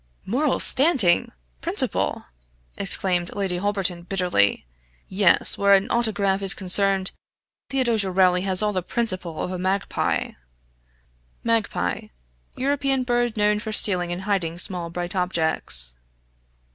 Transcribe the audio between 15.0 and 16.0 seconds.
objects.